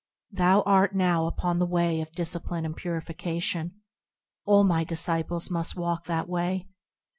[0.31, 3.81] Thou art now upon the way of discipline and purification;
[4.45, 6.67] All my disciples must walk that way.